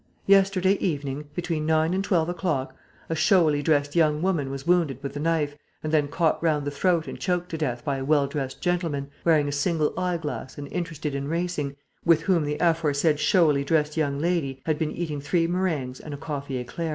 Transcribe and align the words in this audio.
Yesterday 0.25 0.79
evening, 0.79 1.29
between 1.35 1.63
nine 1.67 1.93
and 1.93 2.03
twelve 2.03 2.27
o'clock, 2.27 2.75
a 3.07 3.13
showily 3.13 3.61
dressed 3.61 3.95
young 3.95 4.19
woman 4.23 4.49
was 4.49 4.65
wounded 4.65 4.97
with 5.03 5.15
a 5.15 5.19
knife 5.19 5.55
and 5.83 5.93
then 5.93 6.07
caught 6.07 6.41
round 6.41 6.65
the 6.65 6.71
throat 6.71 7.07
and 7.07 7.19
choked 7.19 7.49
to 7.49 7.55
death 7.59 7.85
by 7.85 7.97
a 7.97 8.03
well 8.03 8.25
dressed 8.25 8.59
gentleman, 8.61 9.11
wearing 9.23 9.47
a 9.47 9.51
single 9.51 9.93
eyeglass 9.99 10.57
and 10.57 10.71
interested 10.73 11.13
in 11.13 11.27
racing, 11.27 11.75
with 12.03 12.23
whom 12.23 12.45
the 12.45 12.57
aforesaid 12.59 13.19
showily 13.19 13.63
dressed 13.63 13.95
young 13.95 14.17
lady 14.17 14.59
had 14.65 14.79
been 14.79 14.91
eating 14.91 15.21
three 15.21 15.45
meringues 15.45 15.99
and 15.99 16.15
a 16.15 16.17
coffee 16.17 16.63
éclair." 16.65 16.89